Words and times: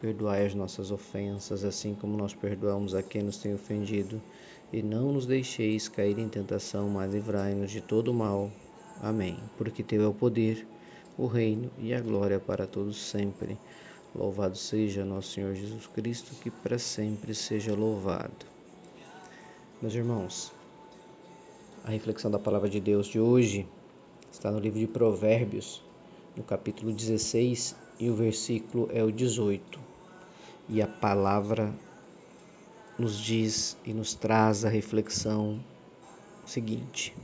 Perdoai 0.00 0.46
as 0.46 0.54
nossas 0.54 0.90
ofensas, 0.90 1.64
assim 1.64 1.94
como 1.94 2.16
nós 2.16 2.32
perdoamos 2.32 2.94
a 2.94 3.02
quem 3.02 3.22
nos 3.22 3.38
tem 3.38 3.52
ofendido. 3.52 4.22
E 4.72 4.82
não 4.82 5.12
nos 5.12 5.26
deixeis 5.26 5.88
cair 5.88 6.18
em 6.18 6.28
tentação, 6.28 6.88
mas 6.88 7.12
livrai-nos 7.12 7.70
de 7.70 7.80
todo 7.80 8.14
mal. 8.14 8.50
Amém. 9.00 9.38
Porque 9.56 9.82
Teu 9.82 10.02
é 10.02 10.06
o 10.06 10.14
poder, 10.14 10.66
o 11.16 11.26
reino 11.26 11.70
e 11.78 11.92
a 11.92 12.00
glória 12.00 12.38
para 12.38 12.66
todos 12.66 12.96
sempre. 12.96 13.58
Louvado 14.14 14.56
seja 14.56 15.04
nosso 15.04 15.32
Senhor 15.32 15.54
Jesus 15.54 15.86
Cristo, 15.88 16.34
que 16.40 16.50
para 16.50 16.78
sempre 16.78 17.34
seja 17.34 17.74
louvado. 17.74 18.46
Meus 19.82 19.94
irmãos, 19.94 20.52
a 21.84 21.90
reflexão 21.90 22.30
da 22.30 22.38
palavra 22.38 22.68
de 22.68 22.80
Deus 22.80 23.06
de 23.06 23.18
hoje 23.18 23.66
está 24.30 24.50
no 24.50 24.58
livro 24.58 24.78
de 24.78 24.86
Provérbios, 24.86 25.82
no 26.36 26.42
capítulo 26.42 26.92
16, 26.92 27.76
e 27.98 28.10
o 28.10 28.14
versículo 28.14 28.88
é 28.92 29.02
o 29.02 29.10
18. 29.10 29.87
E 30.68 30.82
a 30.82 30.86
palavra 30.86 31.74
nos 32.98 33.18
diz 33.18 33.76
e 33.86 33.94
nos 33.94 34.14
traz 34.14 34.64
a 34.64 34.68
reflexão 34.68 35.60
seguinte: 36.44 37.14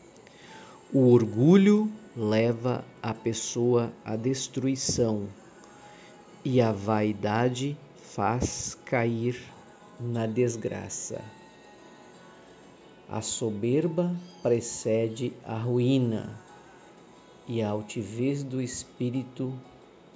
O 0.92 1.11
orgulho 1.11 1.91
leva 2.17 2.84
a 3.03 3.12
pessoa 3.12 3.92
à 4.05 4.17
destruição 4.17 5.28
e 6.45 6.61
a 6.61 6.72
vaidade 6.72 7.77
faz 7.97 8.78
cair 8.84 9.41
na 9.98 10.27
desgraça. 10.27 11.20
A 13.09 13.20
soberba 13.20 14.15
precede 14.42 15.33
a 15.45 15.59
ruína 15.59 16.39
e 17.47 17.61
a 17.61 17.69
altivez 17.69 18.42
do 18.42 18.62
espírito 18.62 19.53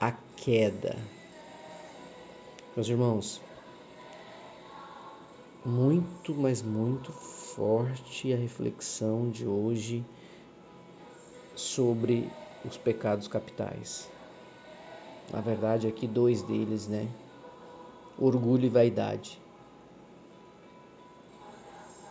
a 0.01 0.13
queda. 0.13 0.97
Meus 2.79 2.89
irmãos, 2.89 3.41
muito, 5.67 6.33
mas 6.33 6.63
muito 6.63 7.11
forte 7.11 8.33
a 8.33 8.37
reflexão 8.37 9.29
de 9.31 9.45
hoje 9.45 10.05
sobre 11.57 12.31
os 12.65 12.77
pecados 12.77 13.27
capitais. 13.27 14.09
Na 15.33 15.41
verdade, 15.41 15.89
aqui 15.89 16.07
dois 16.07 16.41
deles, 16.43 16.87
né? 16.87 17.09
Orgulho 18.17 18.67
e 18.67 18.69
vaidade. 18.69 19.43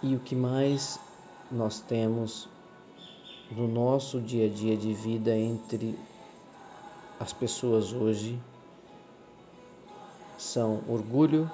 E 0.04 0.18
o 0.18 0.20
que 0.20 0.36
mais 0.36 1.00
nós 1.50 1.80
temos 1.80 2.50
no 3.52 3.70
nosso 3.70 4.20
dia 4.20 4.48
a 4.48 4.50
dia 4.50 4.76
de 4.76 4.94
vida 4.94 5.34
entre 5.34 5.98
as 7.22 7.32
pessoas 7.32 7.94
hoje 7.94 8.38
são 10.48 10.82
orgulho 10.88 11.50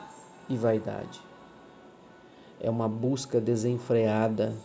e 0.47 0.55
vaidade. 0.55 1.21
É 2.59 2.69
uma 2.69 2.87
busca 2.87 3.41
desenfreada 3.41 4.55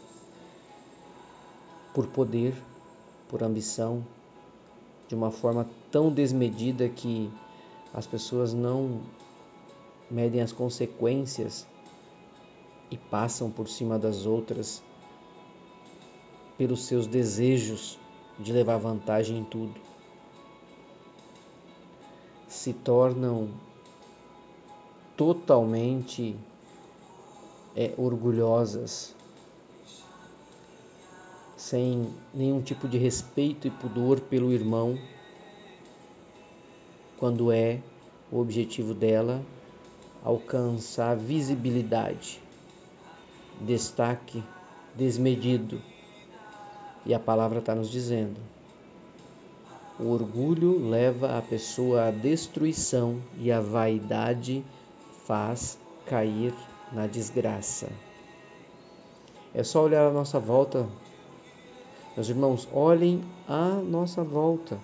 por 1.94 2.06
poder, 2.06 2.54
por 3.28 3.42
ambição, 3.42 4.04
de 5.08 5.14
uma 5.14 5.30
forma 5.30 5.66
tão 5.90 6.12
desmedida 6.12 6.88
que 6.88 7.32
as 7.92 8.06
pessoas 8.06 8.52
não 8.52 9.00
medem 10.10 10.42
as 10.42 10.52
consequências 10.52 11.66
e 12.90 12.96
passam 12.96 13.50
por 13.50 13.68
cima 13.68 13.98
das 13.98 14.26
outras 14.26 14.82
pelos 16.56 16.84
seus 16.84 17.06
desejos 17.06 17.98
de 18.38 18.52
levar 18.52 18.76
vantagem 18.78 19.38
em 19.38 19.44
tudo. 19.44 19.80
Se 22.46 22.72
tornam 22.72 23.48
totalmente 25.18 26.36
é, 27.76 27.92
orgulhosas, 27.98 29.16
sem 31.56 32.08
nenhum 32.32 32.62
tipo 32.62 32.86
de 32.86 32.96
respeito 32.96 33.66
e 33.66 33.70
pudor 33.70 34.20
pelo 34.20 34.52
irmão, 34.52 34.96
quando 37.18 37.50
é 37.50 37.80
o 38.30 38.38
objetivo 38.38 38.94
dela 38.94 39.44
alcançar 40.22 41.16
visibilidade, 41.16 42.40
destaque 43.60 44.40
desmedido. 44.94 45.82
E 47.04 47.12
a 47.12 47.18
palavra 47.18 47.58
está 47.58 47.74
nos 47.74 47.90
dizendo: 47.90 48.38
o 49.98 50.10
orgulho 50.10 50.88
leva 50.88 51.36
a 51.36 51.42
pessoa 51.42 52.06
à 52.06 52.10
destruição 52.12 53.20
e 53.36 53.50
a 53.50 53.60
vaidade 53.60 54.64
faz 55.28 55.78
cair 56.06 56.54
na 56.90 57.06
desgraça. 57.06 57.90
É 59.54 59.62
só 59.62 59.84
olhar 59.84 60.08
à 60.08 60.10
nossa 60.10 60.40
volta. 60.40 60.86
Meus 62.16 62.30
irmãos, 62.30 62.66
olhem 62.72 63.22
à 63.46 63.74
nossa 63.74 64.24
volta. 64.24 64.78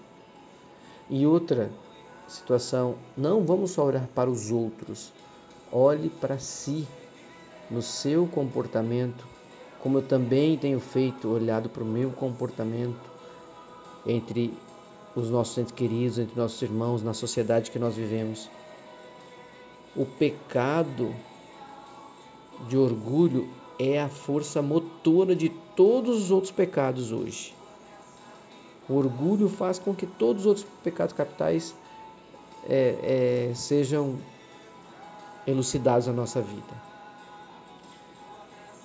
E 1.08 1.26
outra 1.26 1.70
situação, 2.28 2.96
não 3.16 3.42
vamos 3.42 3.70
só 3.70 3.86
olhar 3.86 4.06
para 4.08 4.28
os 4.28 4.50
outros. 4.50 5.14
Olhe 5.72 6.10
para 6.10 6.38
si, 6.38 6.86
no 7.70 7.80
seu 7.80 8.26
comportamento, 8.26 9.26
como 9.80 9.98
eu 9.98 10.02
também 10.02 10.58
tenho 10.58 10.78
feito, 10.78 11.26
olhado 11.26 11.70
para 11.70 11.82
o 11.82 11.86
meu 11.86 12.10
comportamento 12.10 13.10
entre 14.06 14.52
os 15.16 15.30
nossos 15.30 15.56
entes 15.56 15.72
queridos, 15.72 16.18
entre 16.18 16.38
nossos 16.38 16.60
irmãos, 16.60 17.02
na 17.02 17.14
sociedade 17.14 17.70
que 17.70 17.78
nós 17.78 17.96
vivemos 17.96 18.50
o 19.96 20.04
pecado 20.04 21.14
de 22.68 22.76
orgulho 22.76 23.48
é 23.78 24.00
a 24.00 24.08
força 24.08 24.60
motora 24.62 25.34
de 25.34 25.48
todos 25.48 26.24
os 26.24 26.30
outros 26.30 26.52
pecados 26.52 27.12
hoje. 27.12 27.54
O 28.88 28.94
orgulho 28.94 29.48
faz 29.48 29.78
com 29.78 29.94
que 29.94 30.06
todos 30.06 30.42
os 30.42 30.46
outros 30.46 30.66
pecados 30.82 31.14
capitais 31.14 31.74
é, 32.68 33.48
é, 33.50 33.54
sejam 33.54 34.18
elucidados 35.46 36.06
na 36.06 36.12
nossa 36.12 36.40
vida. 36.40 36.82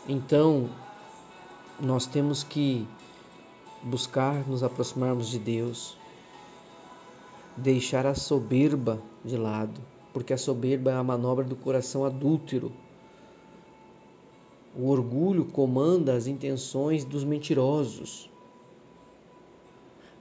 Então, 0.07 0.69
nós 1.79 2.05
temos 2.05 2.43
que 2.43 2.87
buscar 3.83 4.47
nos 4.47 4.63
aproximarmos 4.63 5.29
de 5.29 5.39
Deus, 5.39 5.97
deixar 7.55 8.05
a 8.05 8.15
soberba 8.15 9.01
de 9.23 9.37
lado 9.37 9.79
porque 10.19 10.33
a 10.33 10.37
soberba 10.37 10.91
é 10.91 10.95
a 10.95 11.01
manobra 11.01 11.45
do 11.45 11.55
coração 11.55 12.03
adúltero. 12.03 12.73
O 14.77 14.89
orgulho 14.89 15.45
comanda 15.45 16.13
as 16.13 16.27
intenções 16.27 17.05
dos 17.05 17.23
mentirosos. 17.23 18.29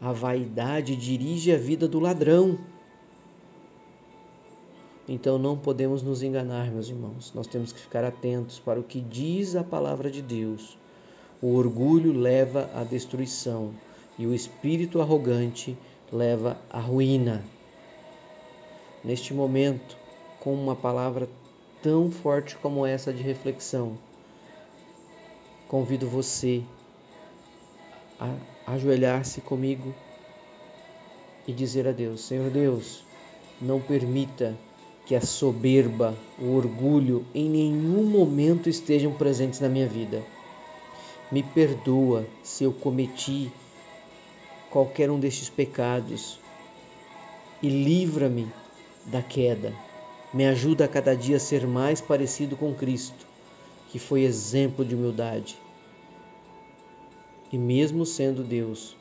A 0.00 0.12
vaidade 0.12 0.94
dirige 0.94 1.52
a 1.52 1.58
vida 1.58 1.88
do 1.88 1.98
ladrão. 1.98 2.60
Então 5.08 5.36
não 5.36 5.58
podemos 5.58 6.00
nos 6.00 6.22
enganar, 6.22 6.70
meus 6.70 6.88
irmãos. 6.88 7.32
Nós 7.34 7.48
temos 7.48 7.72
que 7.72 7.80
ficar 7.80 8.04
atentos 8.04 8.60
para 8.60 8.78
o 8.78 8.84
que 8.84 9.00
diz 9.00 9.56
a 9.56 9.64
palavra 9.64 10.08
de 10.08 10.22
Deus. 10.22 10.78
O 11.42 11.56
orgulho 11.56 12.12
leva 12.12 12.70
à 12.72 12.84
destruição 12.84 13.74
e 14.16 14.28
o 14.28 14.32
espírito 14.32 15.00
arrogante 15.00 15.76
leva 16.12 16.56
à 16.70 16.78
ruína 16.78 17.44
neste 19.04 19.32
momento 19.32 19.96
com 20.40 20.54
uma 20.54 20.74
palavra 20.74 21.28
tão 21.82 22.10
forte 22.10 22.56
como 22.56 22.86
essa 22.86 23.12
de 23.12 23.22
reflexão. 23.22 23.98
Convido 25.68 26.08
você 26.08 26.62
a 28.18 28.34
ajoelhar-se 28.66 29.40
comigo 29.40 29.94
e 31.46 31.52
dizer 31.52 31.86
a 31.86 31.92
Deus: 31.92 32.22
Senhor 32.22 32.50
Deus, 32.50 33.04
não 33.60 33.80
permita 33.80 34.56
que 35.06 35.14
a 35.14 35.20
soberba, 35.20 36.14
o 36.38 36.54
orgulho 36.54 37.24
em 37.34 37.48
nenhum 37.48 38.04
momento 38.04 38.68
estejam 38.68 39.12
presentes 39.12 39.60
na 39.60 39.68
minha 39.68 39.86
vida. 39.86 40.22
Me 41.32 41.42
perdoa 41.42 42.26
se 42.42 42.64
eu 42.64 42.72
cometi 42.72 43.50
qualquer 44.70 45.10
um 45.10 45.18
destes 45.18 45.48
pecados 45.48 46.38
e 47.62 47.68
livra-me 47.68 48.48
da 49.10 49.22
queda. 49.22 49.72
Me 50.32 50.46
ajuda 50.46 50.84
a 50.84 50.88
cada 50.88 51.16
dia 51.16 51.36
a 51.36 51.40
ser 51.40 51.66
mais 51.66 52.00
parecido 52.00 52.56
com 52.56 52.74
Cristo. 52.74 53.26
que 53.90 53.98
foi 53.98 54.22
exemplo 54.22 54.84
de 54.84 54.94
humildade. 54.94 55.58
E 57.50 57.56
mesmo 57.56 58.04
sendo 58.04 58.44
Deus, 58.44 58.94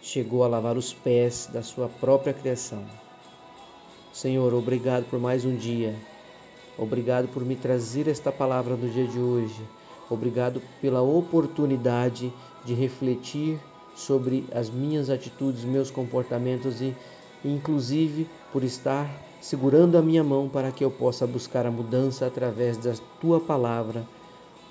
chegou 0.00 0.44
a 0.44 0.48
lavar 0.48 0.76
os 0.76 0.92
pés 0.92 1.48
da 1.52 1.62
sua 1.62 1.88
própria 1.88 2.32
criação. 2.32 2.84
Senhor, 4.12 4.54
obrigado 4.54 5.04
por 5.10 5.18
mais 5.18 5.44
um 5.44 5.56
dia. 5.56 5.96
Obrigado 6.78 7.26
por 7.28 7.44
me 7.44 7.56
trazer 7.56 8.06
esta 8.06 8.30
palavra 8.30 8.76
no 8.76 8.88
dia 8.88 9.06
de 9.06 9.18
hoje. 9.18 9.60
Obrigado 10.08 10.62
pela 10.80 11.02
oportunidade 11.02 12.32
de 12.64 12.74
refletir 12.74 13.58
sobre 13.96 14.46
as 14.52 14.70
minhas 14.70 15.10
atitudes, 15.10 15.64
meus 15.64 15.90
comportamentos 15.90 16.80
e, 16.80 16.94
inclusive, 17.48 18.28
por 18.52 18.64
estar 18.64 19.08
segurando 19.40 19.96
a 19.96 20.02
minha 20.02 20.24
mão 20.24 20.48
para 20.48 20.72
que 20.72 20.84
eu 20.84 20.90
possa 20.90 21.26
buscar 21.26 21.66
a 21.66 21.70
mudança 21.70 22.26
através 22.26 22.76
da 22.76 22.94
tua 23.20 23.40
palavra, 23.40 24.06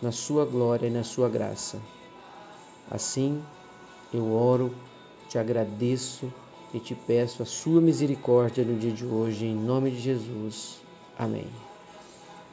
na 0.01 0.11
sua 0.11 0.45
glória 0.45 0.87
e 0.87 0.91
na 0.91 1.03
sua 1.03 1.29
graça. 1.29 1.79
Assim, 2.89 3.41
eu 4.13 4.31
oro, 4.33 4.73
te 5.29 5.37
agradeço 5.37 6.31
e 6.73 6.79
te 6.79 6.93
peço 6.93 7.41
a 7.41 7.45
sua 7.45 7.79
misericórdia 7.79 8.63
no 8.63 8.77
dia 8.77 8.91
de 8.91 9.05
hoje, 9.05 9.45
em 9.45 9.55
nome 9.55 9.91
de 9.91 9.99
Jesus. 9.99 10.81
Amém. 11.17 11.47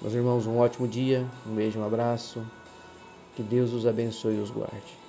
Meus 0.01 0.15
irmãos, 0.15 0.47
um 0.47 0.59
ótimo 0.59 0.87
dia, 0.87 1.27
um 1.47 1.55
beijo, 1.55 1.79
um 1.79 1.85
abraço. 1.85 2.43
Que 3.35 3.43
Deus 3.43 3.73
os 3.73 3.87
abençoe 3.87 4.37
e 4.37 4.41
os 4.41 4.51
guarde. 4.51 5.02